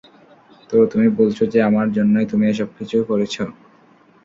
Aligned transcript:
তো, 0.69 0.77
তুমি 0.91 1.07
বলছো 1.19 1.43
যে 1.45 1.59
আমার 1.69 1.87
জন্যই 1.91 2.25
তুমি 2.25 2.45
এসবকিছু 2.47 2.97
করেছো? 3.09 3.43